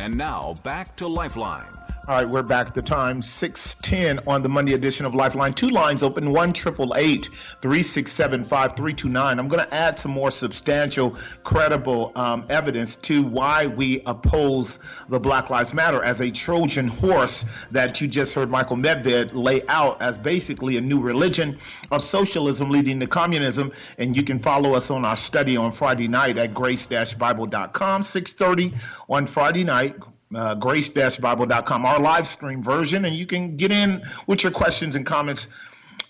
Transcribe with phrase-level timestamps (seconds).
[0.00, 1.79] And now back to Lifeline.
[2.10, 5.52] All right, we're back the time, 610 on the Monday edition of Lifeline.
[5.52, 9.38] Two lines open, 1 367 5329.
[9.38, 15.20] I'm going to add some more substantial, credible um, evidence to why we oppose the
[15.20, 20.02] Black Lives Matter as a Trojan horse that you just heard Michael Medved lay out
[20.02, 21.60] as basically a new religion
[21.92, 23.70] of socialism leading to communism.
[23.98, 28.74] And you can follow us on our study on Friday night at grace-bible.com, 630
[29.08, 29.94] on Friday night
[30.34, 35.04] uh, grace-bible.com, our live stream version, and you can get in with your questions and
[35.04, 35.48] comments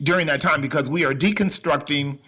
[0.02, 2.18] during that time because we are deconstructing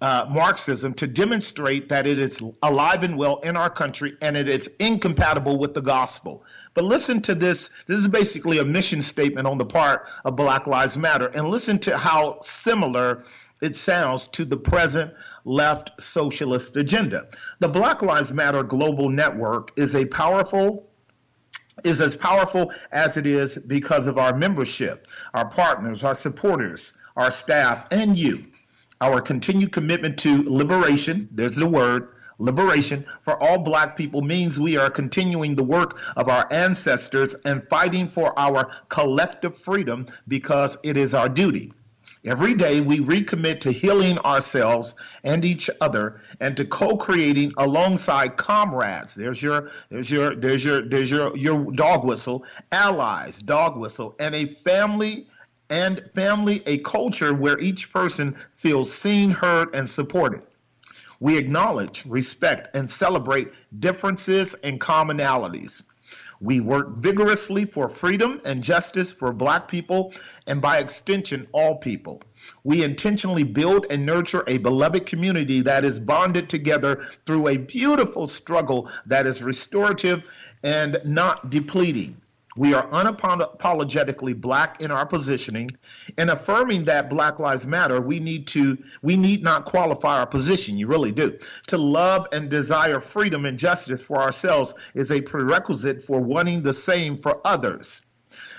[0.00, 4.48] uh, Marxism to demonstrate that it is alive and well in our country and it
[4.48, 6.42] is incompatible with the gospel.
[6.74, 7.70] But listen to this.
[7.86, 11.28] This is basically a mission statement on the part of Black Lives Matter.
[11.28, 13.24] And listen to how similar
[13.60, 15.12] it sounds to the present
[15.44, 17.28] left socialist agenda.
[17.60, 20.88] The Black Lives Matter Global Network is a powerful
[21.84, 27.30] is as powerful as it is because of our membership, our partners, our supporters, our
[27.30, 28.44] staff, and you.
[29.00, 34.76] Our continued commitment to liberation, there's the word, liberation for all black people means we
[34.76, 40.96] are continuing the work of our ancestors and fighting for our collective freedom because it
[40.96, 41.72] is our duty.
[42.24, 49.12] Every day we recommit to healing ourselves and each other and to co-creating alongside comrades.
[49.12, 54.36] There's your there's your there's your there's your your dog whistle, allies, dog whistle, and
[54.36, 55.26] a family
[55.68, 60.42] and family a culture where each person feels seen, heard, and supported.
[61.18, 65.82] We acknowledge, respect, and celebrate differences and commonalities.
[66.42, 70.12] We work vigorously for freedom and justice for Black people
[70.48, 72.20] and, by extension, all people.
[72.64, 78.26] We intentionally build and nurture a beloved community that is bonded together through a beautiful
[78.26, 80.24] struggle that is restorative
[80.64, 82.20] and not depleting.
[82.56, 85.70] We are unapologetically black in our positioning
[86.18, 90.76] and affirming that Black Lives Matter, we need to we need not qualify our position.
[90.76, 91.38] You really do.
[91.68, 96.74] To love and desire freedom and justice for ourselves is a prerequisite for wanting the
[96.74, 98.02] same for others.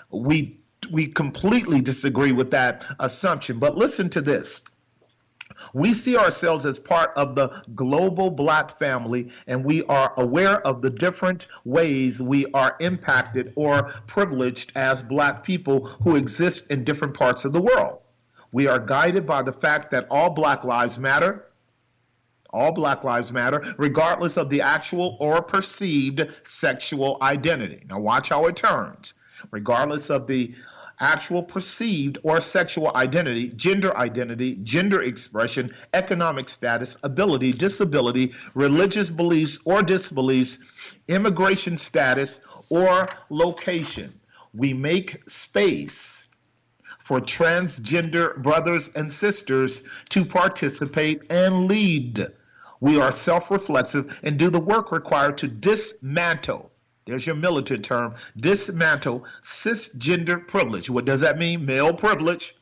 [0.10, 0.60] We
[0.92, 3.60] we completely disagree with that assumption.
[3.60, 4.62] But listen to this.
[5.74, 10.82] We see ourselves as part of the global black family, and we are aware of
[10.82, 17.14] the different ways we are impacted or privileged as black people who exist in different
[17.14, 18.00] parts of the world.
[18.52, 21.46] We are guided by the fact that all black lives matter,
[22.52, 27.84] all black lives matter, regardless of the actual or perceived sexual identity.
[27.90, 29.16] Now, watch how it turns.
[29.52, 30.54] Regardless of the
[31.04, 39.60] actual perceived or sexual identity, gender identity, gender expression, economic status, ability, disability, religious beliefs
[39.66, 40.60] or disbeliefs,
[41.10, 44.18] immigration status, or location.
[44.54, 46.26] We make space
[47.04, 52.28] for transgender brothers and sisters to participate and lead.
[52.80, 56.72] We are self reflexive and do the work required to dismantle
[57.06, 58.16] there's your militant term.
[58.38, 60.90] Dismantle cisgender privilege.
[60.90, 61.66] What does that mean?
[61.66, 62.56] Male privilege.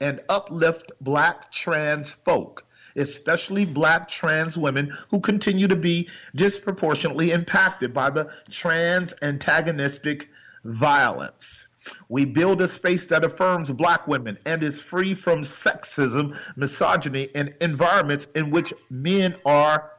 [0.00, 2.64] And uplift black trans folk,
[2.96, 10.28] especially black trans women who continue to be disproportionately impacted by the trans antagonistic
[10.64, 11.68] violence.
[12.08, 17.54] We build a space that affirms black women and is free from sexism, misogyny, and
[17.60, 19.92] environments in which men are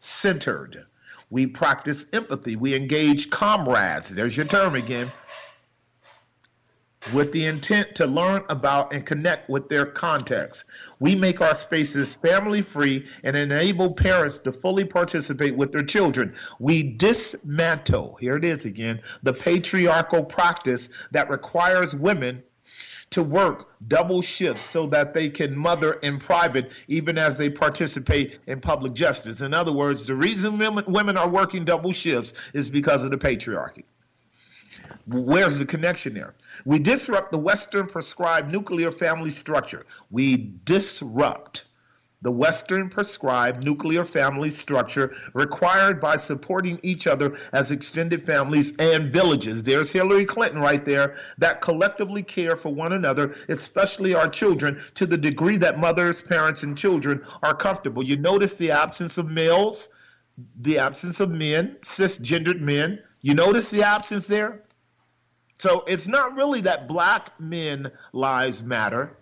[0.00, 0.86] centered.
[1.30, 2.56] We practice empathy.
[2.56, 4.08] We engage comrades.
[4.08, 5.12] There's your term again.
[7.14, 10.66] With the intent to learn about and connect with their context.
[10.98, 16.34] We make our spaces family free and enable parents to fully participate with their children.
[16.58, 22.42] We dismantle, here it is again, the patriarchal practice that requires women
[23.10, 28.38] to work double shifts so that they can mother in private even as they participate
[28.46, 29.40] in public justice.
[29.40, 33.82] In other words, the reason women are working double shifts is because of the patriarchy.
[35.06, 36.34] Where's the connection there?
[36.64, 39.86] We disrupt the Western prescribed nuclear family structure.
[40.12, 41.64] We disrupt
[42.22, 49.10] the Western prescribed nuclear family structure required by supporting each other as extended families and
[49.10, 49.62] villages.
[49.62, 55.06] There's Hillary Clinton right there that collectively care for one another, especially our children, to
[55.06, 58.02] the degree that mothers, parents, and children are comfortable.
[58.02, 59.88] You notice the absence of males,
[60.60, 63.02] the absence of men, cisgendered men.
[63.22, 64.62] You notice the absence there?
[65.58, 69.16] So it's not really that black men lives matter.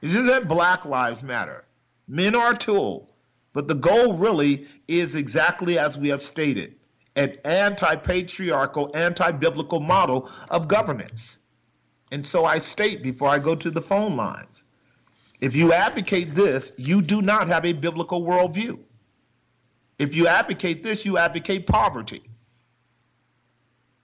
[0.00, 1.65] It's just that black lives matter.
[2.08, 3.12] Men are a tool,
[3.52, 6.74] but the goal really is exactly as we have stated
[7.16, 11.38] an anti patriarchal, anti biblical model of governance.
[12.12, 14.64] And so I state before I go to the phone lines
[15.40, 18.78] if you advocate this, you do not have a biblical worldview.
[19.98, 22.22] If you advocate this, you advocate poverty.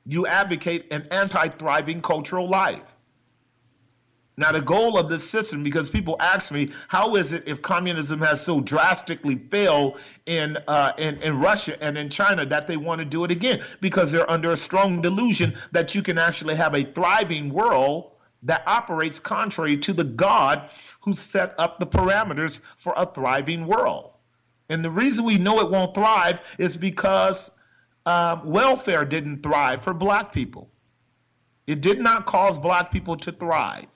[0.04, 2.91] You advocate an anti thriving cultural life.
[4.38, 8.20] Now, the goal of this system, because people ask me, how is it if communism
[8.22, 13.00] has so drastically failed in, uh, in, in Russia and in China that they want
[13.00, 13.62] to do it again?
[13.82, 18.12] Because they're under a strong delusion that you can actually have a thriving world
[18.44, 20.70] that operates contrary to the God
[21.02, 24.12] who set up the parameters for a thriving world.
[24.70, 27.50] And the reason we know it won't thrive is because
[28.06, 30.70] uh, welfare didn't thrive for black people.
[31.66, 33.86] It did not cause black people to thrive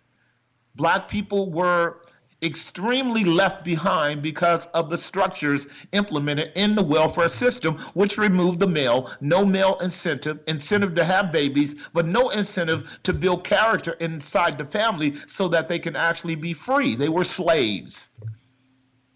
[0.76, 2.00] black people were
[2.42, 8.66] extremely left behind because of the structures implemented in the welfare system, which removed the
[8.66, 14.58] male, no male incentive, incentive to have babies, but no incentive to build character inside
[14.58, 16.94] the family so that they can actually be free.
[16.94, 18.10] They were slaves.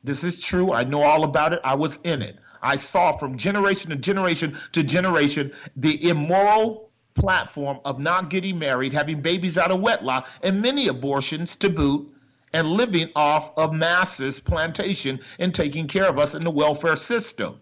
[0.02, 0.72] This is true.
[0.72, 1.60] I know all about it.
[1.62, 2.36] I was in it.
[2.62, 6.89] I saw from generation to generation to generation the immoral
[7.20, 12.12] platform of not getting married, having babies out of wedlock, and many abortions to boot,
[12.52, 17.60] and living off of masses plantation and taking care of us in the welfare system.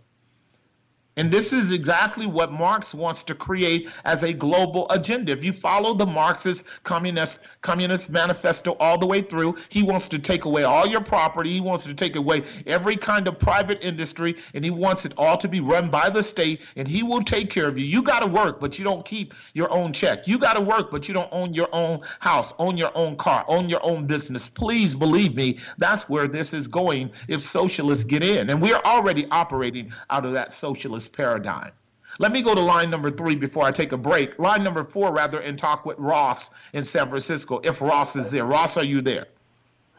[1.18, 5.32] And this is exactly what Marx wants to create as a global agenda.
[5.32, 10.20] If you follow the Marxist communist communist manifesto all the way through, he wants to
[10.20, 11.52] take away all your property.
[11.52, 15.36] He wants to take away every kind of private industry, and he wants it all
[15.38, 16.62] to be run by the state.
[16.76, 17.84] And he will take care of you.
[17.84, 20.28] You got to work, but you don't keep your own check.
[20.28, 23.44] You got to work, but you don't own your own house, own your own car,
[23.48, 24.48] own your own business.
[24.48, 28.84] Please believe me, that's where this is going if socialists get in, and we are
[28.84, 31.72] already operating out of that socialist paradigm.
[32.18, 34.38] Let me go to line number three before I take a break.
[34.38, 37.60] Line number four, rather, and talk with Ross in San Francisco.
[37.62, 39.26] If Ross is there, Ross, are you there?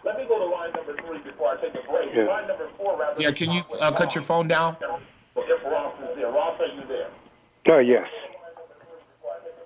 [0.03, 2.09] Let me go to line number three before I take a break.
[2.13, 2.23] Yeah.
[2.23, 3.21] Line number four, rather.
[3.21, 4.75] Yeah, can you uh, cut your phone down?
[4.81, 7.75] If Ross is there, Ross, are you there?
[7.75, 8.07] Uh, yes.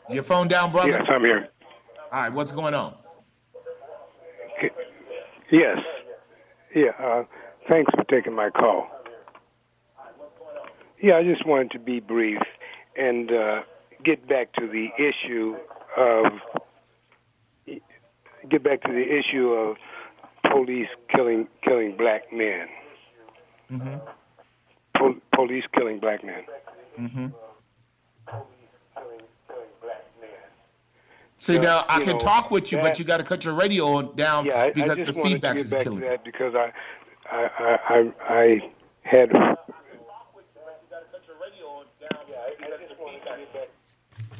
[0.09, 0.91] Your phone down, brother?
[0.91, 1.47] Yes, I'm here.
[2.11, 2.95] All right, what's going on?
[5.51, 5.77] Yes.
[6.75, 7.23] Yeah, uh,
[7.69, 8.87] thanks for taking my call.
[11.03, 12.39] Yeah, I just wanted to be brief
[12.97, 13.63] and uh,
[14.05, 15.57] get back to the issue
[15.97, 16.25] of
[18.49, 19.75] get back to the issue of
[20.49, 22.67] police killing killing black men.
[23.69, 23.95] Mm-hmm.
[24.95, 26.43] Po- police killing black men.
[26.97, 27.27] Mm-hmm.
[31.35, 33.55] See now, I can know, talk with you, that, but you got to cut your
[33.55, 35.99] radio down yeah, because I the feedback is killing.
[35.99, 36.71] That because I,
[37.29, 38.71] I, I, I
[39.01, 39.33] had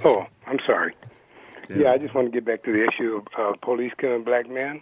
[0.03, 0.95] Oh, I'm sorry.
[1.69, 1.77] Yeah.
[1.77, 4.50] yeah, I just want to get back to the issue of uh, police killing black
[4.50, 4.81] men,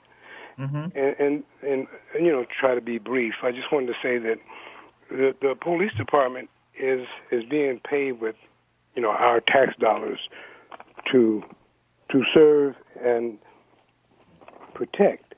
[0.57, 0.97] mm-hmm.
[0.97, 3.35] and, and, and and you know try to be brief.
[3.43, 4.37] I just wanted to say that
[5.09, 6.49] the the police department
[6.79, 8.35] is is being paid with
[8.95, 10.19] you know our tax dollars
[11.11, 11.43] to
[12.11, 13.37] to serve and
[14.73, 15.35] protect,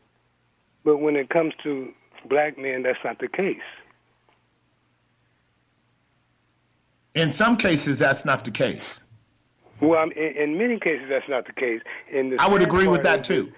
[0.86, 1.92] but when it comes to
[2.30, 3.58] black men, that's not the case.
[7.16, 9.00] In some cases, that's not the case.
[9.84, 11.82] Well, in, in many cases, that's not the case.
[12.12, 13.52] In I would agree with that too.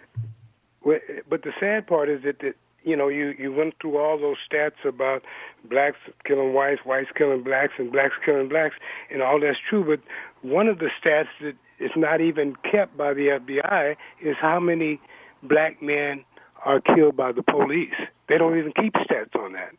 [0.86, 4.20] That, but the sad part is that, that you know you you went through all
[4.20, 5.24] those stats about
[5.70, 8.76] blacks killing whites, whites killing blacks, and blacks killing blacks,
[9.12, 9.84] and all that's true.
[9.84, 10.02] But
[10.48, 15.00] one of the stats that is not even kept by the FBI is how many
[15.44, 16.24] black men
[16.64, 17.94] are killed by the police.
[18.28, 19.74] They don't even keep stats on that.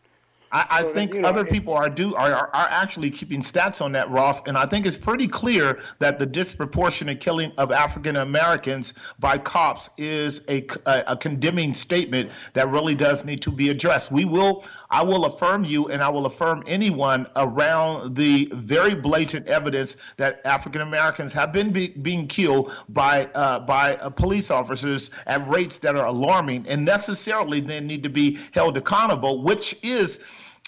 [0.53, 3.43] I, I so think that, you know, other people are do are, are actually keeping
[3.43, 7.73] stats on that, Ross, and I think it's pretty clear that the disproportionate killing of
[7.73, 13.51] African Americans by cops is a, a, a condemning statement that really does need to
[13.51, 14.13] be addressed.
[14.13, 19.49] We will I will affirm you and I will affirm anyone around the very blatant
[19.49, 25.11] evidence that African Americans have been be, being killed by uh, by uh, police officers
[25.27, 30.21] at rates that are alarming and necessarily then need to be held accountable, which is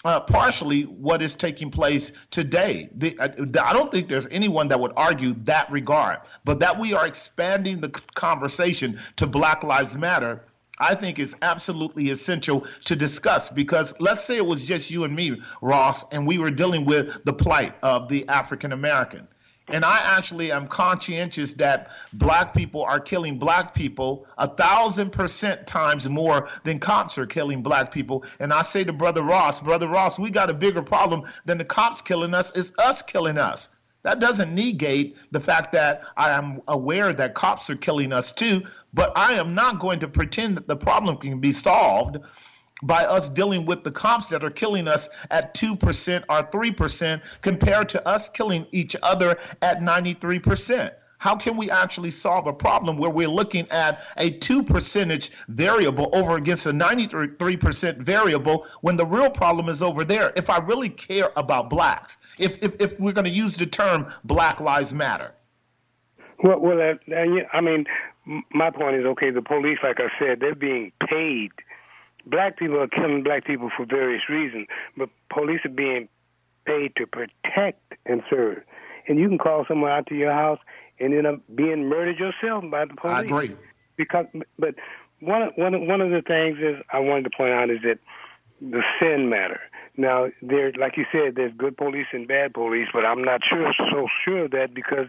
[0.05, 2.89] uh, partially what is taking place today.
[2.95, 6.79] The, I, uh, I don't think there's anyone that would argue that regard, but that
[6.79, 10.43] we are expanding the conversation to Black Lives Matter.
[10.81, 15.13] I think is absolutely essential to discuss because let's say it was just you and
[15.13, 19.27] me, Ross, and we were dealing with the plight of the African American.
[19.71, 25.67] And I actually am conscientious that black people are killing black people a thousand percent
[25.67, 28.23] times more than cops are killing black people.
[28.39, 31.65] And I say to Brother Ross, Brother Ross, we got a bigger problem than the
[31.65, 33.69] cops killing us, it's us killing us.
[34.03, 38.63] That doesn't negate the fact that I am aware that cops are killing us too,
[38.93, 42.17] but I am not going to pretend that the problem can be solved
[42.83, 47.89] by us dealing with the cops that are killing us at 2% or 3% compared
[47.89, 50.91] to us killing each other at 93%.
[51.19, 56.09] How can we actually solve a problem where we're looking at a 2 percentage variable
[56.13, 60.31] over against a 93% variable when the real problem is over there?
[60.37, 64.07] If I really care about blacks, if, if, if we're going to use the term
[64.23, 65.33] Black Lives Matter.
[66.41, 67.15] Well, well, uh,
[67.51, 67.85] I mean,
[68.53, 69.29] my point is okay.
[69.29, 71.51] The police, like I said, they're being paid
[72.25, 76.07] black people are killing black people for various reasons, but police are being
[76.65, 78.63] paid to protect and serve.
[79.07, 80.59] And you can call someone out to your house
[80.99, 83.15] and end up being murdered yourself by the police.
[83.15, 83.55] I agree.
[83.97, 84.25] Because,
[84.57, 84.75] but
[85.19, 87.99] one one one of the things is I wanted to point out is that
[88.61, 89.59] the sin matter.
[89.97, 93.73] Now, there, like you said, there's good police and bad police, but I'm not sure
[93.91, 95.07] so sure of that because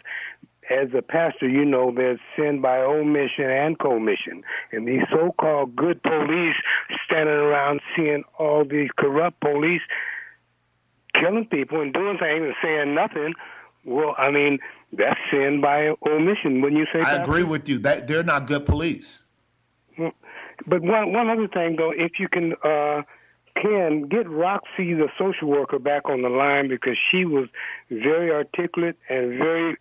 [0.70, 4.42] as a pastor, you know there's sin by omission and commission.
[4.72, 6.54] And these so-called good police
[7.04, 9.82] standing around seeing all these corrupt police
[11.14, 13.34] killing people and doing things and saying nothing.
[13.84, 14.58] Well, I mean,
[14.92, 16.60] that's sin by omission.
[16.62, 17.00] Wouldn't you say?
[17.00, 17.80] I agree with you.
[17.80, 19.22] That they're not good police.
[19.98, 22.54] But one one other thing though, if you can.
[22.64, 23.02] uh
[23.60, 27.48] can get Roxy, the social worker, back on the line because she was
[27.90, 29.76] very articulate and very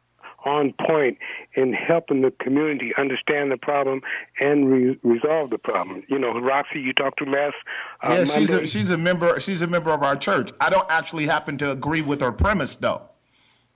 [0.46, 1.18] on point
[1.54, 4.02] in helping the community understand the problem
[4.40, 6.04] and re- resolve the problem.
[6.08, 7.56] You know, Roxy, you talked to last.
[8.02, 9.40] Uh, yeah, she's a, she's a member.
[9.40, 10.52] She's a member of our church.
[10.60, 13.02] I don't actually happen to agree with her premise, though.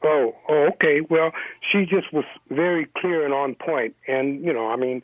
[0.03, 1.01] Oh, oh, okay.
[1.01, 1.31] Well,
[1.71, 5.01] she just was very clear and on point, and you know, I mean,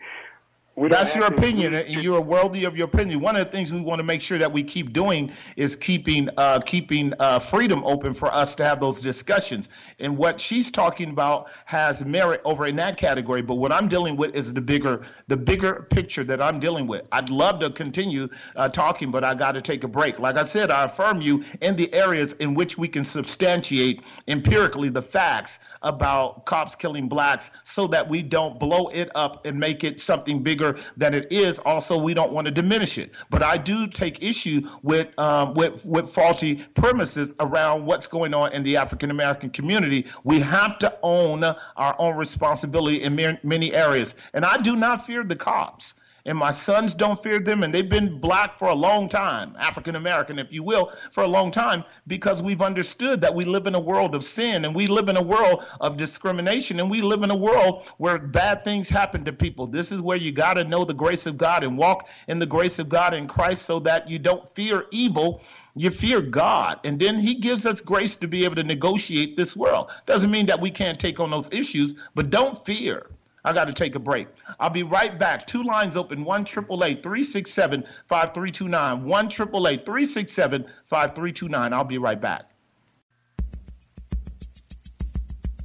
[0.88, 3.20] that's your opinion, and you're worthy of your opinion.
[3.20, 6.30] One of the things we want to make sure that we keep doing is keeping
[6.38, 9.68] uh, keeping uh, freedom open for us to have those discussions.
[10.00, 13.42] And what she's talking about has merit over in that category.
[13.42, 17.06] But what I'm dealing with is the bigger the bigger picture that I'm dealing with.
[17.12, 20.20] I'd love to continue uh, talking, but I got to take a break.
[20.20, 24.90] Like I said, I affirm you in the areas in which we can substantiate empirically
[24.90, 29.84] the facts about cops killing blacks so that we don't blow it up and make
[29.84, 31.60] it something bigger than it is.
[31.60, 33.12] Also, we don't want to diminish it.
[33.30, 38.54] But I do take issue with um, with with faulty premises around what's going on
[38.54, 40.08] in the African American community.
[40.24, 45.24] We have to own our own responsibility in many areas, and I do not fear
[45.24, 45.94] the cops
[46.26, 49.96] and my sons don't fear them, and they've been black for a long time, African
[49.96, 53.76] American, if you will, for a long time, because we've understood that we live in
[53.76, 57.24] a world of sin and we live in a world of discrimination and we live
[57.24, 59.68] in a world where bad things happen to people.
[59.68, 62.46] This is where you got to know the grace of God and walk in the
[62.46, 65.42] grace of God in Christ so that you don't fear evil
[65.76, 69.56] you fear God, and then He gives us grace to be able to negotiate this
[69.56, 69.90] world.
[70.06, 73.08] Doesn't mean that we can't take on those issues, but don't fear.
[73.44, 74.28] I got to take a break.
[74.60, 75.48] I'll be right back.
[75.48, 79.06] Two lines open 1 367 5329.
[79.06, 81.74] 1 367 5329.
[81.74, 82.50] I'll be right back.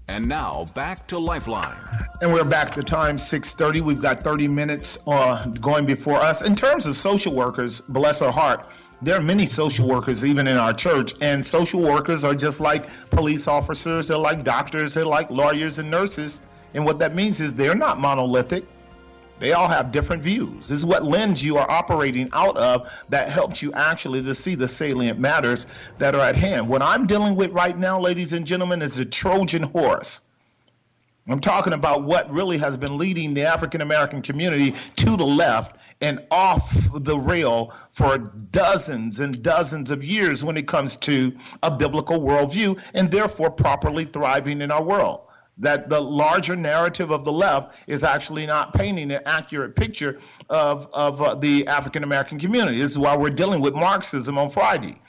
[0.06, 1.76] And now back to Lifeline.
[2.20, 3.80] And we're back to time 6:30.
[3.80, 6.42] We've got 30 minutes uh, going before us.
[6.42, 8.66] In terms of social workers, bless our heart,
[9.02, 12.88] there are many social workers even in our church and social workers are just like
[13.10, 16.40] police officers they're like doctors they're like lawyers and nurses
[16.74, 18.64] and what that means is they're not monolithic.
[19.40, 20.68] They all have different views.
[20.68, 24.54] This is what lens you are operating out of that helps you actually to see
[24.54, 25.66] the salient matters
[25.98, 26.68] that are at hand.
[26.68, 30.20] What I'm dealing with right now, ladies and gentlemen, is the Trojan horse.
[31.26, 35.78] I'm talking about what really has been leading the African American community to the left
[36.00, 41.70] and off the rail for dozens and dozens of years when it comes to a
[41.70, 45.23] biblical worldview and therefore properly thriving in our world.
[45.58, 50.18] That the larger narrative of the left is actually not painting an accurate picture
[50.50, 52.80] of, of uh, the African American community.
[52.80, 55.00] This is why we're dealing with Marxism on Friday.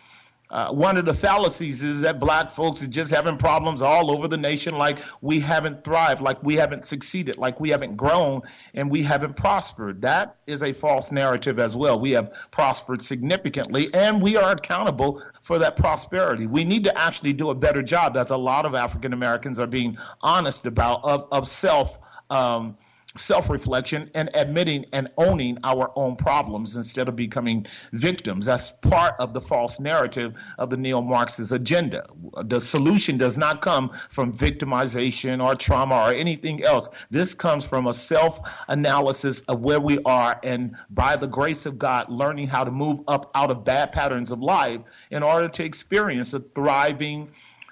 [0.51, 4.27] Uh, one of the fallacies is that black folks are just having problems all over
[4.27, 8.41] the nation, like we haven't thrived, like we haven't succeeded, like we haven't grown,
[8.75, 10.01] and we haven't prospered.
[10.01, 11.99] That is a false narrative as well.
[11.99, 16.45] We have prospered significantly, and we are accountable for that prosperity.
[16.45, 19.67] We need to actually do a better job, as a lot of African Americans are
[19.67, 21.97] being honest about, of, of self.
[22.29, 22.77] Um,
[23.17, 28.45] self reflection and admitting and owning our own problems instead of becoming victims.
[28.45, 32.05] That's part of the false narrative of the neo Marxist agenda.
[32.43, 36.89] The solution does not come from victimization or trauma or anything else.
[37.09, 41.77] This comes from a self analysis of where we are and by the grace of
[41.79, 44.81] God, learning how to move up out of bad patterns of life
[45.11, 47.29] in order to experience a thriving,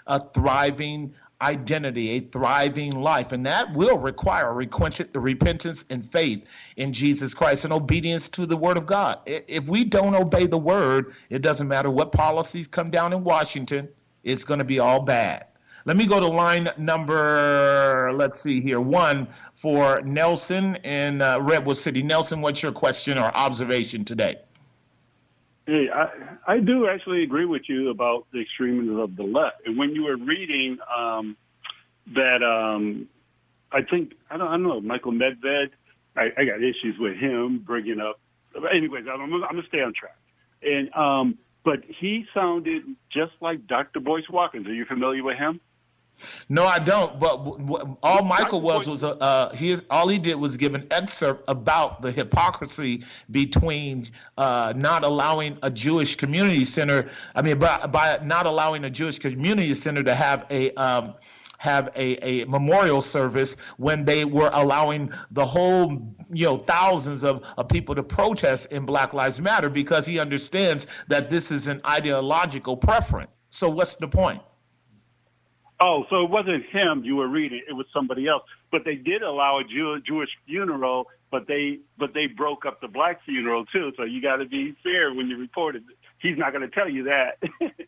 [0.07, 3.31] a thriving, identity, a thriving life.
[3.31, 6.45] And that will require repentance and faith
[6.77, 9.19] in Jesus Christ and obedience to the Word of God.
[9.25, 13.89] If we don't obey the Word, it doesn't matter what policies come down in Washington,
[14.23, 15.47] it's going to be all bad.
[15.85, 21.75] Let me go to line number, let's see here, one for Nelson in uh, Redwood
[21.75, 22.01] City.
[22.01, 24.37] Nelson, what's your question or observation today?
[25.65, 26.09] Hey, I,
[26.55, 29.65] I do actually agree with you about the extremism of the left.
[29.65, 31.37] And when you were reading um,
[32.13, 33.07] that, um,
[33.71, 35.69] I think I don't, I don't know Michael Medved.
[36.17, 38.19] I, I got issues with him bringing up.
[38.71, 40.17] Anyways, I'm, I'm gonna stay on track.
[40.61, 44.01] And um, but he sounded just like Dr.
[44.01, 44.67] Boyce Watkins.
[44.67, 45.61] Are you familiar with him?
[46.49, 47.19] No, I don't.
[47.19, 47.35] But
[48.03, 52.11] all Michael was was uh, he all he did was give an excerpt about the
[52.11, 57.09] hypocrisy between uh, not allowing a Jewish community center.
[57.35, 61.15] I mean, by, by not allowing a Jewish community center to have a um,
[61.63, 67.41] have a, a memorial service when they were allowing the whole, you know, thousands of,
[67.57, 71.79] of people to protest in Black Lives Matter because he understands that this is an
[71.87, 73.31] ideological preference.
[73.49, 74.41] So what's the point?
[75.85, 78.43] Oh, so it wasn't him you were reading; it was somebody else.
[78.71, 82.87] But they did allow a Jew, Jewish funeral, but they but they broke up the
[82.87, 83.91] black funeral too.
[83.97, 85.83] So you got to be fair when you report it.
[86.19, 87.37] He's not going to tell you that.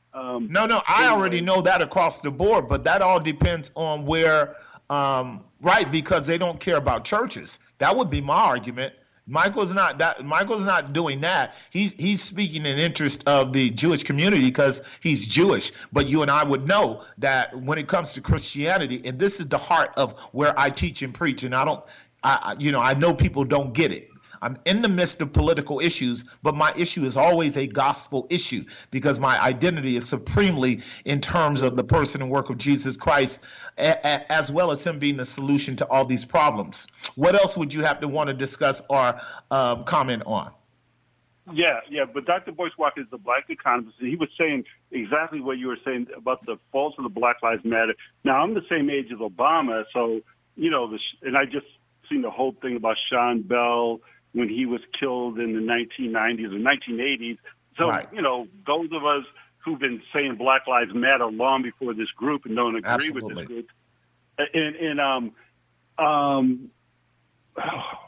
[0.13, 1.13] um, no, no, I anyway.
[1.13, 4.57] already know that across the board, but that all depends on where.
[4.89, 7.59] Um, right, because they don't care about churches.
[7.77, 8.93] That would be my argument.
[9.27, 10.23] Michael's not that.
[10.23, 11.55] Michael's not doing that.
[11.71, 15.71] He's he's speaking in interest of the Jewish community because he's Jewish.
[15.91, 19.47] But you and I would know that when it comes to Christianity, and this is
[19.47, 21.83] the heart of where I teach and preach, and I don't,
[22.23, 24.09] I you know, I know people don't get it.
[24.41, 28.65] I'm in the midst of political issues, but my issue is always a gospel issue
[28.91, 33.39] because my identity is supremely in terms of the person and work of Jesus Christ,
[33.77, 36.87] a- a- as well as Him being the solution to all these problems.
[37.15, 39.19] What else would you have to want to discuss or
[39.51, 40.51] um, comment on?
[41.53, 42.51] Yeah, yeah, but Dr.
[42.51, 46.07] Boyce Walker is a black economist, and he was saying exactly what you were saying
[46.17, 47.93] about the faults of the Black Lives Matter.
[48.23, 50.21] Now, I'm the same age as Obama, so,
[50.55, 51.67] you know, the, and I just
[52.09, 54.01] seen the whole thing about Sean Bell
[54.33, 57.37] when he was killed in the 1990s or 1980s.
[57.77, 58.07] So, right.
[58.11, 59.25] you know, those of us
[59.65, 63.23] who've been saying Black Lives Matter long before this group and don't agree Absolutely.
[63.23, 63.69] with this group.
[64.37, 65.31] And, and um,
[65.97, 66.69] um,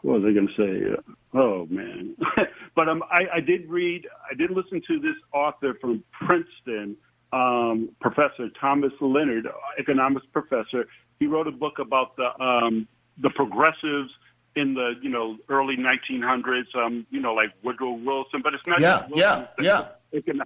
[0.01, 1.13] what was I going to say?
[1.33, 2.15] Oh man!
[2.75, 6.97] but um, I, I did read, I did listen to this author from Princeton,
[7.31, 9.47] um, Professor Thomas Leonard,
[9.79, 10.87] economics professor.
[11.19, 14.11] He wrote a book about the um, the progressives
[14.55, 18.79] in the you know early 1900s, um, you know like Woodrow Wilson, but it's not.
[18.81, 20.21] Yeah, Wilson, yeah, yeah.
[20.21, 20.41] Can,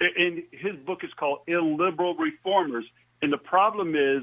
[0.00, 2.84] and his book is called Illiberal Reformers,
[3.22, 4.22] and the problem is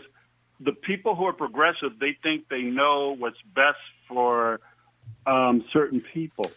[0.60, 4.60] the people who are progressive they think they know what's best for
[5.26, 6.52] um, certain people,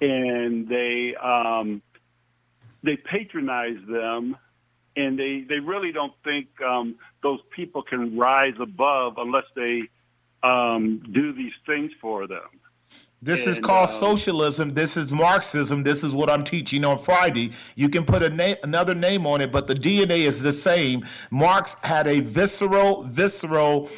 [0.00, 1.82] and they um,
[2.82, 4.36] they patronize them.
[4.94, 9.84] And they they really don't think um, those people can rise above unless they
[10.42, 12.60] um, do these things for them.
[13.22, 14.74] This and, is called um, socialism.
[14.74, 15.84] This is Marxism.
[15.84, 17.52] This is what I'm teaching on Friday.
[17.76, 21.06] You can put a na- another name on it, but the DNA is the same.
[21.30, 23.90] Marx had a visceral, visceral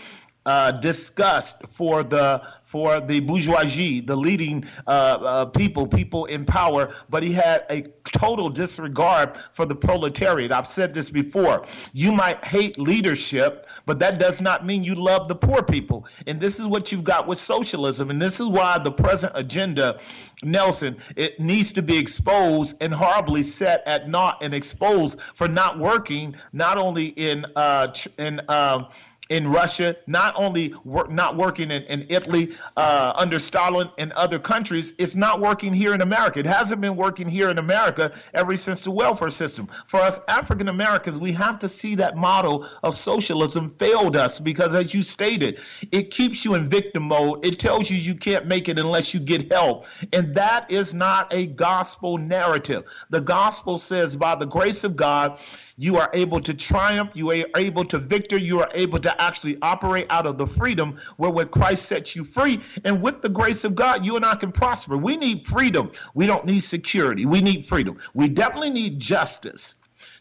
[0.45, 2.43] uh, disgust for the
[2.75, 7.83] for the bourgeoisie, the leading uh, uh, people, people in power, but he had a
[8.19, 10.51] total disregard for the proletariat.
[10.51, 11.69] I've said this before.
[11.93, 16.05] You might hate leadership, but that does not mean you love the poor people.
[16.27, 18.11] And this is what you've got with socialism.
[18.11, 20.01] And this is why the present agenda,
[20.43, 25.79] Nelson, it needs to be exposed and horribly set at naught and exposed for not
[25.79, 28.87] working, not only in, uh, in, uh,
[29.31, 34.39] in Russia, not only work, not working in, in Italy uh, under Stalin and other
[34.39, 36.41] countries, it's not working here in America.
[36.41, 39.69] It hasn't been working here in America ever since the welfare system.
[39.87, 44.75] For us African Americans, we have to see that model of socialism failed us because,
[44.75, 45.61] as you stated,
[45.91, 47.45] it keeps you in victim mode.
[47.47, 49.87] It tells you you can't make it unless you get help.
[50.13, 52.85] And that is not a gospel narrative.
[53.09, 55.39] The gospel says, by the grace of God,
[55.77, 57.11] you are able to triumph.
[57.15, 58.39] You are able to victor.
[58.39, 62.61] You are able to actually operate out of the freedom where Christ sets you free.
[62.85, 64.97] And with the grace of God, you and I can prosper.
[64.97, 65.91] We need freedom.
[66.15, 67.27] We don't need security.
[67.27, 67.99] We need freedom.
[68.15, 69.75] We definitely need justice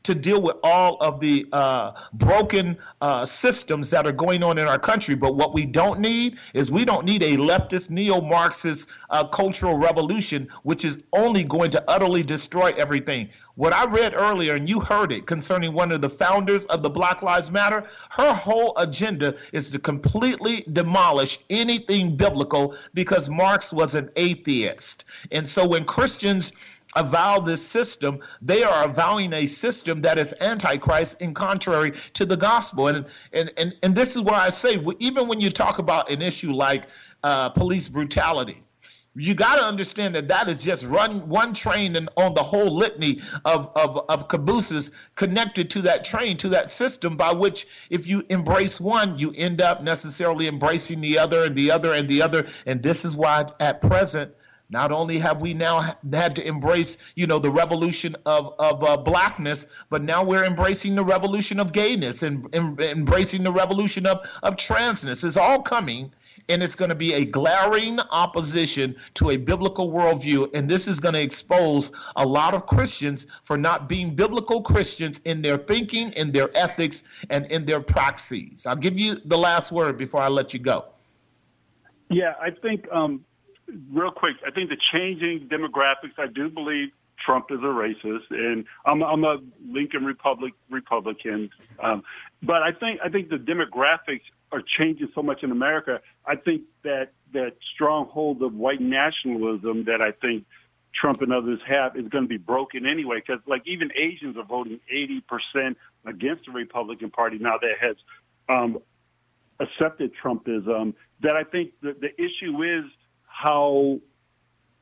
[0.03, 4.67] to deal with all of the uh, broken uh, systems that are going on in
[4.67, 5.15] our country.
[5.15, 9.77] But what we don't need is we don't need a leftist, neo Marxist uh, cultural
[9.77, 13.29] revolution, which is only going to utterly destroy everything.
[13.55, 16.89] What I read earlier, and you heard it concerning one of the founders of the
[16.89, 23.93] Black Lives Matter, her whole agenda is to completely demolish anything biblical because Marx was
[23.93, 25.05] an atheist.
[25.31, 26.51] And so when Christians
[26.95, 32.37] avow this system, they are avowing a system that is antichrist and contrary to the
[32.37, 32.87] gospel.
[32.87, 34.83] And and and, and this is why I say.
[34.99, 36.85] Even when you talk about an issue like
[37.23, 38.63] uh, police brutality,
[39.15, 42.75] you got to understand that that is just run one train and on the whole
[42.75, 48.07] litany of, of, of cabooses connected to that train, to that system by which if
[48.07, 52.23] you embrace one, you end up necessarily embracing the other and the other and the
[52.23, 52.47] other.
[52.65, 54.31] And this is why at present,
[54.69, 58.97] not only have we now had to embrace, you know, the revolution of of uh,
[58.97, 64.25] blackness, but now we're embracing the revolution of gayness and, and embracing the revolution of
[64.41, 65.23] of transness.
[65.23, 66.11] It's all coming,
[66.49, 70.49] and it's going to be a glaring opposition to a biblical worldview.
[70.53, 75.21] And this is going to expose a lot of Christians for not being biblical Christians
[75.25, 78.65] in their thinking, in their ethics, and in their praxis.
[78.65, 80.85] I'll give you the last word before I let you go.
[82.09, 83.25] Yeah, I think um,
[83.91, 86.89] real quick, I think the changing demographics, I do believe
[87.23, 91.49] Trump is a racist, and I'm, I'm a Lincoln Republic Republican.
[91.81, 92.03] Um,
[92.41, 95.99] but I think I think the demographics are changing so much in America.
[96.25, 100.45] I think that that stronghold of white nationalism that I think
[100.93, 103.21] Trump and others have is going to be broken anyway.
[103.25, 107.95] Because like even Asians are voting 80 percent against the Republican Party now that has
[108.49, 108.79] um,
[109.59, 110.93] accepted Trumpism.
[111.21, 112.85] That I think the, the issue is
[113.33, 113.99] how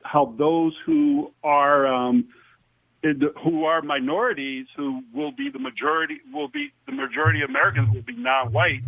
[0.04, 2.28] how those who are um,
[3.42, 8.02] who are minorities who will be the majority will be the majority of Americans will
[8.02, 8.82] be non-white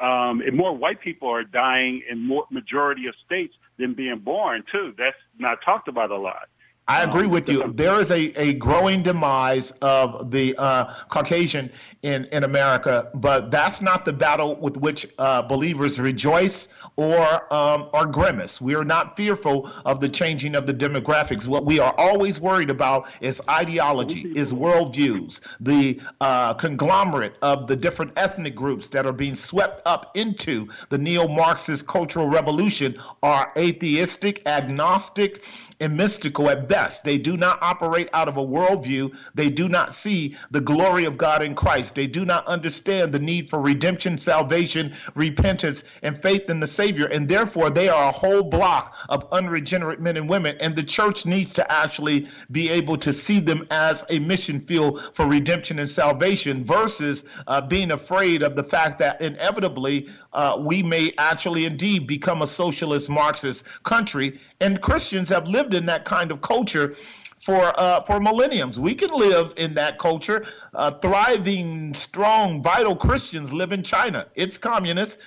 [0.00, 4.62] um, and more white people are dying in more majority of states than being born
[4.70, 4.94] too.
[4.98, 6.48] That's not talked about a lot.
[6.88, 7.72] I agree with you.
[7.72, 13.82] There is a, a growing demise of the uh, Caucasian in, in America, but that's
[13.82, 18.60] not the battle with which uh, believers rejoice or um, or grimace.
[18.60, 21.46] We are not fearful of the changing of the demographics.
[21.46, 27.76] What we are always worried about is ideology, is worldviews, the uh, conglomerate of the
[27.76, 34.42] different ethnic groups that are being swept up into the neo-Marxist cultural revolution are atheistic,
[34.46, 35.44] agnostic
[35.78, 37.04] and mystical at best.
[37.04, 39.14] They do not operate out of a worldview.
[39.34, 41.94] They do not see the glory of God in Christ.
[41.94, 46.85] They do not understand the need for redemption, salvation, repentance, and faith in the Savior.
[46.86, 50.56] And therefore, they are a whole block of unregenerate men and women.
[50.60, 55.10] And the church needs to actually be able to see them as a mission field
[55.14, 60.82] for redemption and salvation versus uh, being afraid of the fact that inevitably uh, we
[60.82, 64.40] may actually indeed become a socialist Marxist country.
[64.60, 66.96] And Christians have lived in that kind of culture
[67.40, 68.80] for uh, for millenniums.
[68.80, 70.46] We can live in that culture.
[70.74, 74.26] Uh, thriving, strong, vital Christians live in China.
[74.34, 75.18] It's communist.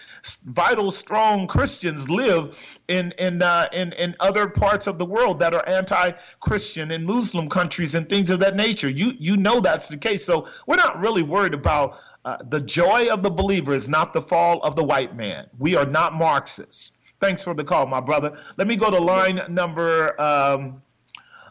[0.45, 5.53] Vital, strong Christians live in in uh, in in other parts of the world that
[5.53, 8.89] are anti-Christian in Muslim countries and things of that nature.
[8.89, 10.25] You you know that's the case.
[10.25, 14.21] So we're not really worried about uh, the joy of the believer is not the
[14.21, 15.47] fall of the white man.
[15.57, 16.91] We are not Marxists.
[17.19, 18.37] Thanks for the call, my brother.
[18.57, 20.19] Let me go to line number.
[20.21, 20.81] Um,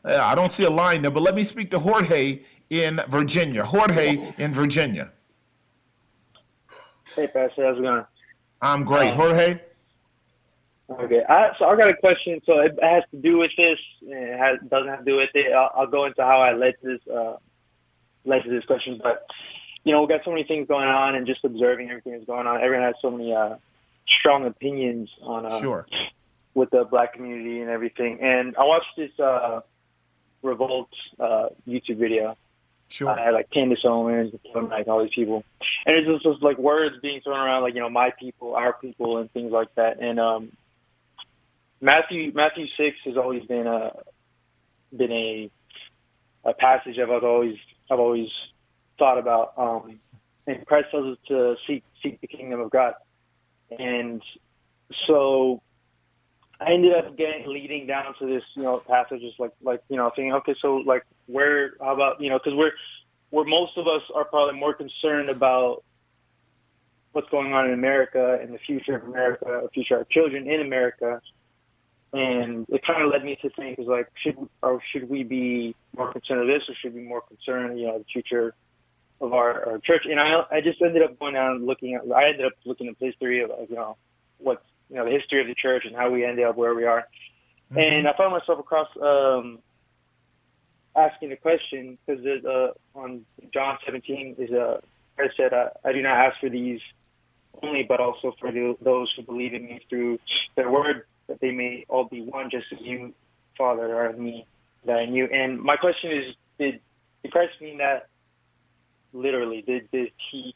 [0.04, 3.64] I don't see a line there, but let me speak to Jorge in Virginia.
[3.64, 5.10] Jorge in Virginia.
[7.14, 8.04] Hey, Pastor, how's it going?
[8.60, 9.10] I'm great.
[9.10, 9.60] Um, Jorge?
[10.90, 12.40] Okay, I, so I got a question.
[12.46, 13.78] So it has to do with this.
[14.02, 15.52] It has, doesn't have to do with it.
[15.52, 17.36] I'll, I'll go into how I led to this uh,
[18.24, 19.26] led to this question, but
[19.84, 22.46] you know, we got so many things going on and just observing everything that's going
[22.46, 22.60] on.
[22.60, 23.56] Everyone has so many uh,
[24.06, 25.86] strong opinions on uh, sure.
[26.54, 28.18] with the black community and everything.
[28.20, 29.60] And I watched this uh,
[30.42, 32.36] Revolt uh, YouTube video,
[32.90, 33.08] Sure.
[33.10, 35.44] I had like Candace Owens, like all these people,
[35.84, 38.72] and it's just, just like words being thrown around, like you know, my people, our
[38.72, 40.00] people, and things like that.
[40.00, 40.52] And um,
[41.80, 43.92] Matthew Matthew six has always been a
[44.96, 45.50] been a
[46.44, 47.56] a passage I've always
[47.90, 48.30] I've always
[48.98, 49.52] thought about.
[49.58, 50.00] Um,
[50.46, 52.94] and Christ tells us to seek seek the kingdom of God,
[53.78, 54.22] and
[55.06, 55.60] so
[56.60, 59.96] I ended up getting leading down to this, you know, passage, just like like you
[59.96, 62.72] know, thinking, okay, so like where, how about you know, because we're
[63.30, 65.84] where most of us are probably more concerned about
[67.12, 70.50] what's going on in America and the future of America, the future of our children
[70.50, 71.20] in America,
[72.12, 75.74] and it kind of led me to think, is like, should or should we be
[75.96, 78.54] more concerned of this, or should we be more concerned, you know, the future
[79.20, 80.06] of our, our church?
[80.10, 82.88] And I I just ended up going down and looking at, I ended up looking
[82.88, 83.96] at place three of, you know,
[84.38, 86.84] what's you know the history of the church and how we ended up where we
[86.84, 87.06] are.
[87.70, 87.78] Mm-hmm.
[87.78, 89.58] And I found myself across um,
[90.96, 94.80] asking the question because uh, on John 17 is a uh,
[95.16, 96.80] Christ said, uh, "I do not ask for these
[97.62, 100.18] only, but also for the, those who believe in me through
[100.54, 103.12] their word, that they may all be one, just as you,
[103.56, 104.46] Father, are in me,
[104.86, 106.80] that in you." And my question is, did,
[107.22, 108.08] did Christ mean that
[109.12, 109.62] literally?
[109.62, 110.54] Did did he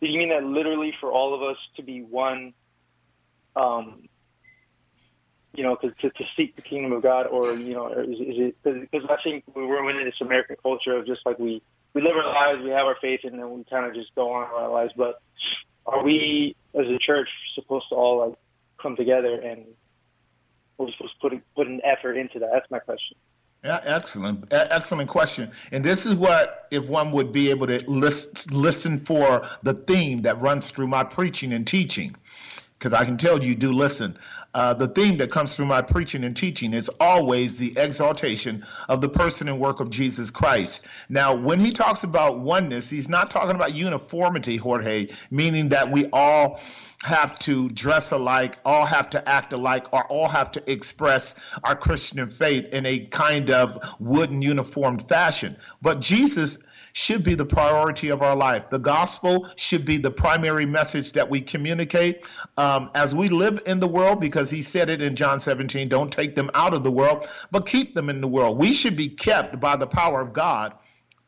[0.00, 2.54] did he mean that literally for all of us to be one
[3.56, 4.08] um,
[5.54, 8.36] you know, to, to, to seek the kingdom of God, or you know, is, is
[8.38, 11.62] it because I think we're in this American culture of just like we
[11.94, 14.32] we live our lives, we have our faith, and then we kind of just go
[14.32, 14.92] on with our lives.
[14.96, 15.20] But
[15.86, 18.38] are we, as a church, supposed to all like
[18.82, 19.64] come together and
[20.76, 22.50] we're supposed to put put an effort into that?
[22.52, 23.16] That's my question.
[23.62, 25.50] Yeah, excellent, excellent question.
[25.72, 30.22] And this is what, if one would be able to list, listen for the theme
[30.22, 32.14] that runs through my preaching and teaching
[32.78, 34.18] because I can tell you do listen.
[34.54, 39.00] Uh, the theme that comes through my preaching and teaching is always the exaltation of
[39.00, 40.82] the person and work of Jesus Christ.
[41.08, 46.08] Now, when he talks about oneness, he's not talking about uniformity, Jorge, meaning that we
[46.12, 46.60] all
[47.02, 51.34] have to dress alike, all have to act alike, or all have to express
[51.64, 55.56] our Christian faith in a kind of wooden uniformed fashion.
[55.82, 56.58] But Jesus
[56.94, 58.70] should be the priority of our life.
[58.70, 62.24] The gospel should be the primary message that we communicate
[62.56, 66.12] um, as we live in the world, because he said it in John 17 don't
[66.12, 68.58] take them out of the world, but keep them in the world.
[68.58, 70.74] We should be kept by the power of God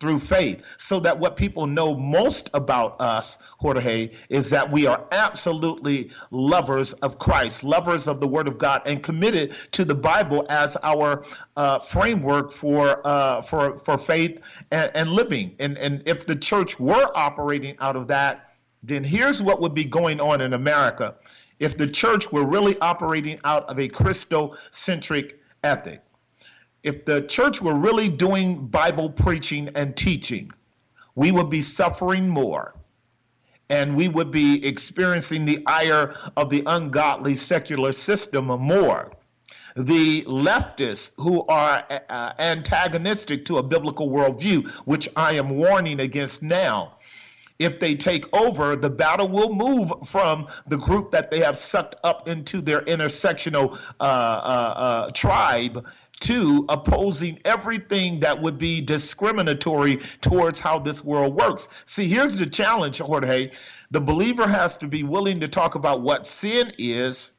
[0.00, 5.04] through faith so that what people know most about us, Jorge, is that we are
[5.10, 10.46] absolutely lovers of Christ, lovers of the Word of God, and committed to the Bible
[10.48, 11.24] as our
[11.56, 15.54] uh, framework for, uh, for, for faith and, and living.
[15.58, 19.84] And, and if the church were operating out of that, then here's what would be
[19.84, 21.14] going on in America
[21.58, 25.32] if the church were really operating out of a Christocentric
[25.64, 26.02] ethic
[26.86, 30.52] if the church were really doing Bible preaching and teaching,
[31.16, 32.74] we would be suffering more
[33.68, 39.10] and we would be experiencing the ire of the ungodly secular system more.
[39.74, 46.40] The leftists who are uh, antagonistic to a biblical worldview, which I am warning against
[46.40, 46.96] now,
[47.58, 51.96] if they take over, the battle will move from the group that they have sucked
[52.04, 55.84] up into their intersectional uh, uh, uh tribe
[56.20, 61.68] to opposing everything that would be discriminatory towards how this world works.
[61.84, 63.50] See, here's the challenge, Jorge.
[63.90, 67.30] The believer has to be willing to talk about what sin is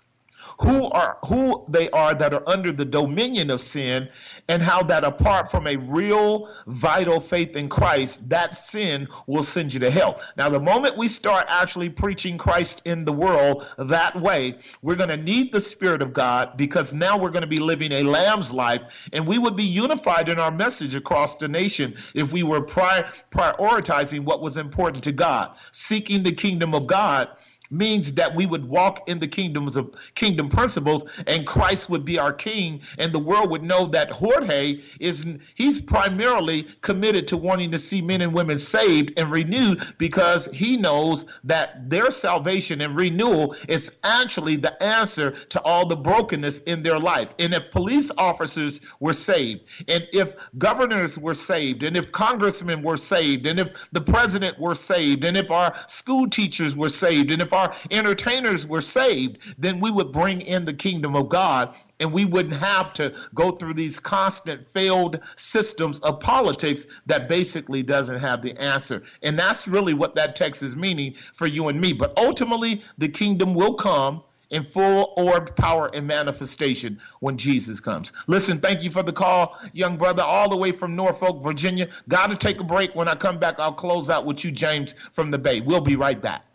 [0.59, 4.09] who are who they are that are under the dominion of sin
[4.47, 9.73] and how that apart from a real vital faith in Christ that sin will send
[9.73, 10.21] you to hell.
[10.37, 15.09] Now the moment we start actually preaching Christ in the world that way, we're going
[15.09, 18.51] to need the spirit of God because now we're going to be living a lamb's
[18.51, 18.81] life
[19.13, 23.09] and we would be unified in our message across the nation if we were pri-
[23.31, 27.29] prioritizing what was important to God, seeking the kingdom of God
[27.69, 32.17] means that we would walk in the kingdoms of kingdom principles and Christ would be
[32.19, 35.25] our king and the world would know that Jorge is
[35.55, 40.77] he's primarily committed to wanting to see men and women saved and renewed because he
[40.77, 46.83] knows that their salvation and renewal is actually the answer to all the brokenness in
[46.83, 47.33] their life.
[47.39, 52.97] And if police officers were saved and if governors were saved and if congressmen were
[52.97, 57.41] saved and if the president were saved and if our school teachers were saved and
[57.41, 62.13] if our entertainers were saved, then we would bring in the kingdom of God and
[62.13, 68.19] we wouldn't have to go through these constant failed systems of politics that basically doesn't
[68.19, 69.03] have the answer.
[69.23, 71.93] And that's really what that text is meaning for you and me.
[71.93, 78.13] But ultimately, the kingdom will come in full orbed power and manifestation when Jesus comes.
[78.27, 81.89] Listen, thank you for the call, young brother, all the way from Norfolk, Virginia.
[82.07, 82.95] Got to take a break.
[82.95, 85.61] When I come back, I'll close out with you, James, from the Bay.
[85.61, 86.45] We'll be right back.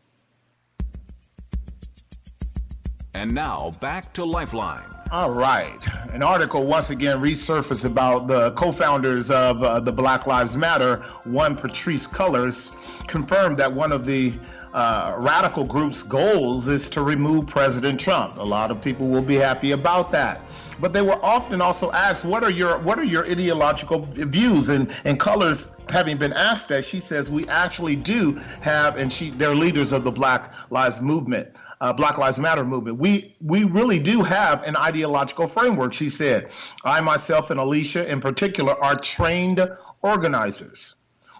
[3.23, 4.83] And now back to Lifeline.
[5.13, 5.81] All right.
[6.13, 10.97] An article once again resurfaced about the co founders of uh, the Black Lives Matter,
[11.27, 12.75] one Patrisse Cullors,
[13.07, 14.35] confirmed that one of the
[14.75, 18.39] uh, radical group's goals is to remove President Trump.
[18.39, 20.41] A lot of people will be happy about that.
[20.81, 24.91] But they were often also asked, "What are your what are your ideological views?" And
[25.05, 28.33] and Cullors, having been asked that, she says, "We actually do
[28.63, 32.99] have," and she they're leaders of the Black Lives Movement uh, Black Lives Matter movement.
[32.99, 35.93] We we really do have an ideological framework.
[35.93, 36.51] She said,
[36.85, 39.69] "I myself and Alicia, in particular, are trained
[40.01, 40.95] organizers."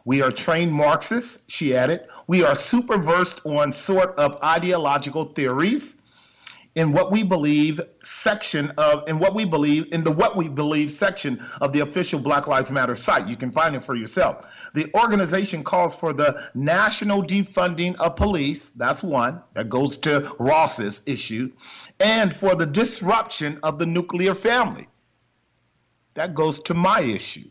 [0.05, 2.01] We are trained Marxists, she added.
[2.27, 6.02] We are super versed on sort of ideological theories
[6.75, 10.91] in what we believe section of in what we believe in the what we believe
[10.91, 13.29] section of the official Black Lives Matter site.
[13.29, 14.47] You can find it for yourself.
[14.75, 18.71] The organization calls for the national defunding of police.
[18.71, 21.53] That's one that goes to Ross's issue,
[22.01, 24.89] and for the disruption of the nuclear family.
[26.15, 27.49] That goes to my issue.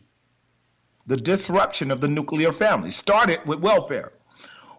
[1.06, 4.12] The disruption of the nuclear family started with welfare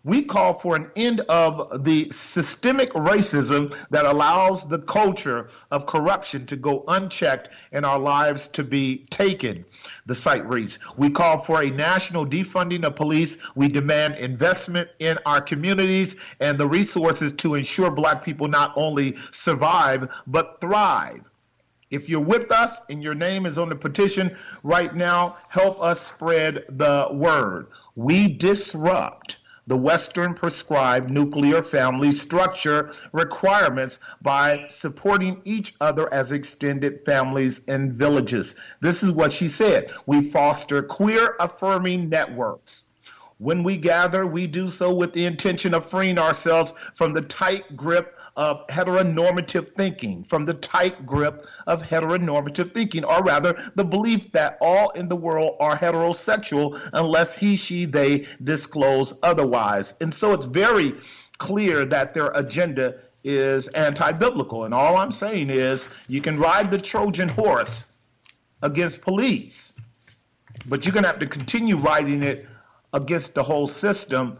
[0.05, 6.45] we call for an end of the systemic racism that allows the culture of corruption
[6.47, 9.63] to go unchecked and our lives to be taken.
[10.05, 13.37] The site reads We call for a national defunding of police.
[13.55, 19.15] We demand investment in our communities and the resources to ensure black people not only
[19.31, 21.21] survive, but thrive.
[21.89, 26.01] If you're with us and your name is on the petition right now, help us
[26.01, 27.67] spread the word.
[27.95, 37.05] We disrupt the Western prescribed nuclear family structure requirements by supporting each other as extended
[37.05, 38.55] families and villages.
[38.81, 39.91] This is what she said.
[40.05, 42.83] We foster queer affirming networks.
[43.37, 47.75] When we gather, we do so with the intention of freeing ourselves from the tight
[47.75, 54.31] grip of heteronormative thinking, from the tight grip of heteronormative thinking, or rather, the belief
[54.31, 59.93] that all in the world are heterosexual unless he, she, they disclose otherwise.
[60.01, 60.95] And so it's very
[61.37, 64.65] clear that their agenda is anti biblical.
[64.65, 67.85] And all I'm saying is you can ride the Trojan horse
[68.61, 69.73] against police,
[70.67, 72.47] but you're going to have to continue riding it
[72.93, 74.37] against the whole system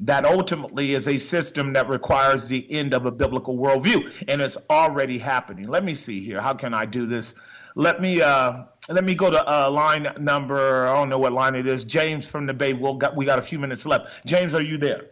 [0.00, 4.56] that ultimately is a system that requires the end of a biblical worldview, and it's
[4.68, 5.68] already happening.
[5.68, 6.40] Let me see here.
[6.40, 7.34] How can I do this?
[7.74, 10.88] Let me uh, let me go to uh, line number.
[10.88, 11.84] I don't know what line it is.
[11.84, 12.72] James from the Bay.
[12.72, 14.26] We'll got, we got a few minutes left.
[14.26, 15.06] James, are you there?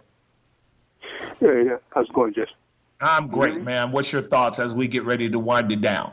[1.41, 1.77] Yeah, yeah.
[1.91, 2.49] How's it going, Jess?
[3.01, 3.65] I'm great, mm-hmm.
[3.65, 3.93] man.
[3.93, 6.13] What's your thoughts as we get ready to wind it down?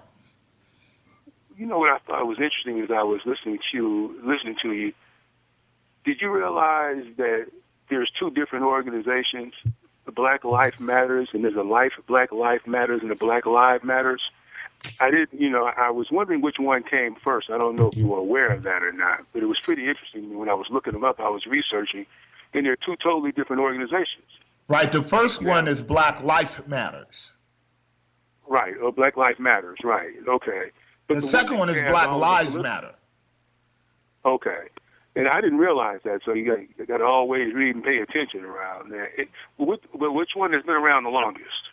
[1.57, 4.73] You know what I thought was interesting as I was listening to you, listening to
[4.73, 4.93] you.
[6.03, 7.47] Did you realize that
[7.89, 9.53] there's two different organizations,
[10.05, 13.83] the Black Life Matters, and there's a Life Black Life Matters and the Black Lives
[13.83, 14.21] Matters.
[14.99, 17.49] I didn't, you know, I was wondering which one came first.
[17.49, 19.87] I don't know if you were aware of that or not, but it was pretty
[19.87, 21.19] interesting when I was looking them up.
[21.19, 22.05] I was researching,
[22.53, 24.25] and they're two totally different organizations.
[24.67, 24.91] Right.
[24.91, 25.49] The first yeah.
[25.49, 27.31] one is Black Life Matters.
[28.47, 28.75] Right.
[28.79, 29.79] Oh, Black Life Matters.
[29.83, 30.13] Right.
[30.27, 30.71] Okay.
[31.07, 32.93] But the, the second one is Black Lives Matter.
[34.23, 34.69] Okay
[35.15, 36.21] and I didn't realize that.
[36.25, 39.11] So you got you got to always read and pay attention around there.
[39.17, 41.69] It, but which one has been around the longest?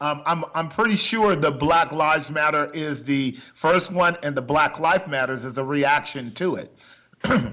[0.00, 4.42] Um, I'm I'm pretty sure the Black Lives Matter is the first one, and the
[4.42, 6.74] Black Life Matters is a reaction to it.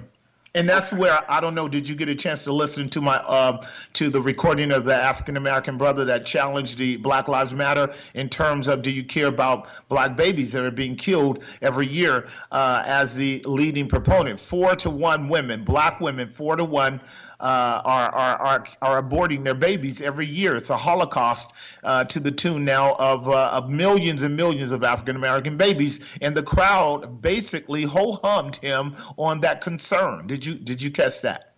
[0.55, 1.67] and that's where I don't know.
[1.67, 4.95] Did you get a chance to listen to my uh, to the recording of the
[4.95, 9.27] African American brother that challenged the Black Lives Matter in terms of do you care
[9.27, 14.39] about black babies that are being killed every year uh, as the leading proponent?
[14.39, 16.99] Four to one women, black women, four to one
[17.39, 20.55] uh, are, are, are, are aborting their babies every year.
[20.55, 21.51] It's a holocaust
[21.83, 25.99] uh, to the tune now of, uh, of millions and millions of African American babies.
[26.21, 30.27] And the crowd basically ho hummed him on that concern.
[30.27, 31.53] Did you, did you catch that?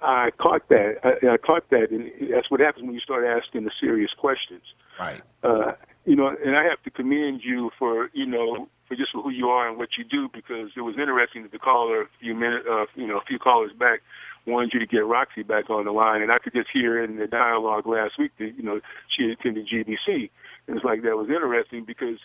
[0.00, 0.98] I caught that.
[1.02, 1.90] I, I caught that.
[1.90, 4.62] And that's what happens when you start asking the serious questions.
[4.98, 5.22] Right.
[5.42, 5.72] Uh,
[6.04, 9.48] you know, and I have to commend you for, you know, for just who you
[9.48, 12.66] are and what you do because it was interesting that the caller a few minutes,
[12.70, 14.02] uh, you know, a few callers back
[14.46, 17.16] wanted you to get Roxy back on the line, and I could just hear in
[17.16, 20.30] the dialogue last week that you know she attended GBC,
[20.66, 22.18] and it's like that was interesting because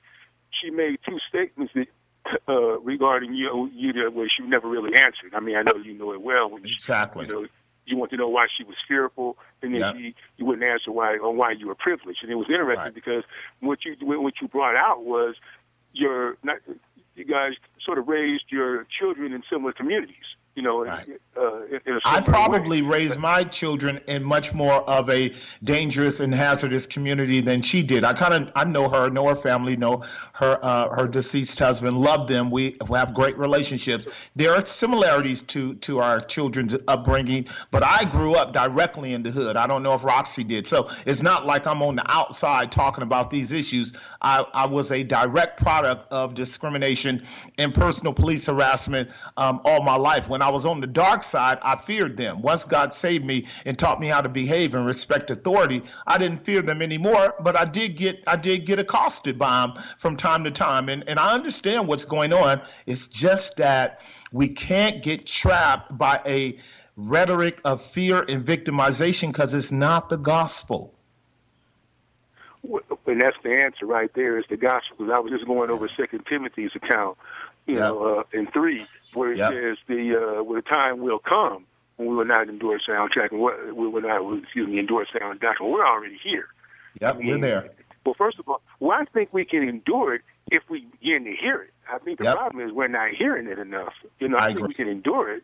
[0.52, 1.88] she made two statements that
[2.48, 5.34] uh, regarding you, you that where she never really answered.
[5.34, 6.50] I mean, I know you know it well.
[6.50, 7.26] When exactly.
[7.26, 7.48] She, you know,
[7.86, 9.96] you want to know why she was fearful, and then Yep.
[9.96, 12.22] she, you wouldn't answer why on why you were privileged.
[12.22, 12.94] And it was interesting Right.
[12.94, 13.24] because
[13.62, 15.36] what you what you brought out was
[15.94, 16.58] your not,
[17.16, 17.54] you guys
[17.84, 20.36] sort of raised your children in similar communities.
[20.60, 21.08] You know, Right.
[21.38, 22.90] uh, in, in a I probably way.
[22.90, 25.34] raised my children in much more of a
[25.64, 28.04] dangerous and hazardous community than she did.
[28.04, 30.04] I kind of I know her, know her family, know
[30.34, 32.52] her uh, her deceased husband, love them.
[32.52, 34.06] We have great relationships.
[34.36, 39.32] There are similarities to to our children's upbringing, but I grew up directly in the
[39.32, 39.56] hood.
[39.56, 40.68] I don't know if Roxy did.
[40.68, 43.94] So it's not like I'm on the outside talking about these issues.
[44.22, 47.26] I, I was a direct product of discrimination
[47.58, 50.28] and personal police harassment um, all my life.
[50.28, 52.42] When I was on the dark side, I feared them.
[52.42, 56.46] Once God saved me and taught me how to behave and respect authority, I didn't
[56.46, 57.36] fear them anymore.
[57.40, 61.04] But I did get I did get accosted by them from time to time, and
[61.08, 62.62] and I understand what's going on.
[62.86, 66.60] It's just that we can't get trapped by a
[66.96, 70.94] rhetoric of fear and victimization because it's not the gospel.
[73.08, 75.12] and that's the answer right there is the gospel.
[75.12, 77.18] I was just going over Second Timothy's account,
[77.70, 77.84] you Yep.
[77.84, 79.52] know, uh, in three, where it Yep.
[79.52, 81.66] says the uh, where the time will come
[81.98, 85.06] when we will not endure sound track and what we will not excuse me endure
[85.18, 85.72] sound doctrine.
[85.72, 86.48] We're already here.
[87.00, 87.70] Yep, we're there.
[88.06, 91.36] Well, first of all, well, I think we can endure it if we begin to
[91.36, 91.72] hear it.
[91.92, 92.36] I think the Yep.
[92.36, 93.94] problem is we're not hearing it enough.
[94.20, 94.68] You know, I, I think agree.
[94.70, 95.44] we can endure it,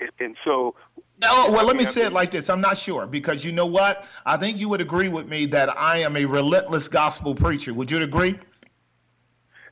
[0.00, 0.74] and- and so.
[1.20, 2.48] No, well, let me say it like this.
[2.48, 4.04] I'm not sure because you know what?
[4.24, 7.74] I think you would agree with me that I am a relentless gospel preacher.
[7.74, 8.38] Would you agree?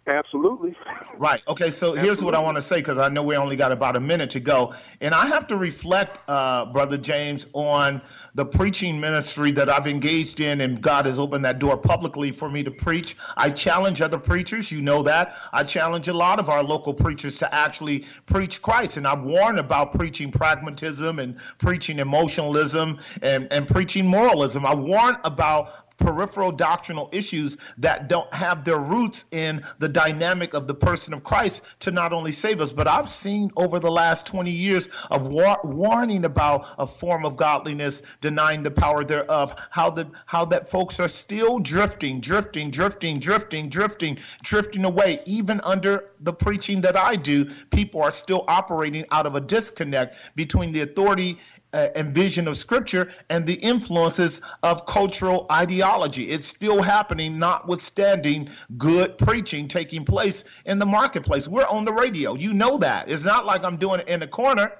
[0.06, 0.74] Absolutely.
[1.18, 1.42] Right.
[1.46, 1.70] Okay.
[1.70, 4.00] So here's what I want to say because I know we only got about a
[4.00, 8.00] minute to go, and I have to reflect, uh, brother James, on
[8.34, 12.48] the preaching ministry that I've engaged in, and God has opened that door publicly for
[12.48, 13.16] me to preach.
[13.36, 14.70] I challenge other preachers.
[14.70, 15.36] You know that.
[15.52, 19.58] I challenge a lot of our local preachers to actually preach Christ, and I've warned
[19.58, 24.64] about preaching pragmatism and preaching emotionalism and, and preaching moralism.
[24.64, 30.66] I warn about peripheral doctrinal issues that don't have their roots in the dynamic of
[30.66, 34.26] the person of Christ to not only save us, but I've seen over the last
[34.26, 39.90] 20 years of war- warning about a form of godliness denying the power thereof, how
[39.90, 45.20] the how that folks are still drifting, drifting, drifting, drifting, drifting, drifting away.
[45.26, 50.16] Even under the preaching that I do, people are still operating out of a disconnect
[50.34, 51.38] between the authority
[51.72, 56.30] uh, and vision of scripture and the influences of cultural ideology.
[56.30, 61.48] It's still happening, notwithstanding good preaching taking place in the marketplace.
[61.48, 62.34] We're on the radio.
[62.34, 63.10] You know that.
[63.10, 64.72] It's not like I'm doing it in the corner.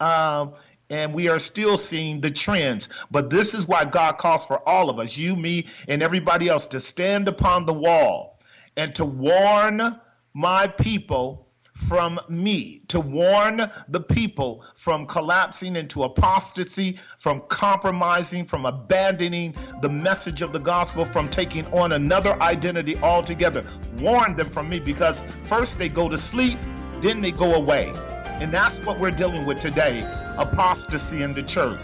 [0.00, 0.54] Um,
[0.90, 2.88] and we are still seeing the trends.
[3.10, 6.66] But this is why God calls for all of us, you, me, and everybody else,
[6.66, 8.38] to stand upon the wall
[8.76, 9.98] and to warn
[10.34, 11.48] my people
[11.88, 19.88] from me, to warn the people from collapsing into apostasy, from compromising, from abandoning the
[19.88, 23.64] message of the gospel, from taking on another identity altogether.
[23.98, 26.58] Warn them from me because first they go to sleep,
[27.00, 27.92] then they go away.
[28.40, 30.00] And that's what we're dealing with today
[30.38, 31.78] apostasy in the church.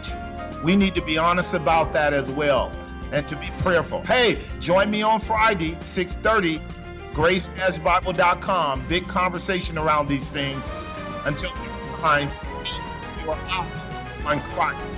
[0.64, 2.72] We need to be honest about that as well
[3.12, 4.02] and to be prayerful.
[4.04, 6.60] Hey, join me on Friday, 630
[7.18, 8.86] gracebible.com.
[8.86, 10.70] Big conversation around these things.
[11.24, 12.30] Until next time,
[13.20, 13.66] you are out
[14.24, 14.97] on Christ.